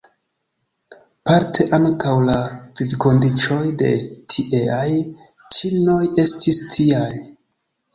[1.31, 2.39] Parte ankaŭ la
[2.81, 3.93] vivkondiĉoj de
[4.37, 4.91] tieaj
[5.61, 7.11] ĉinoj estis tiaj.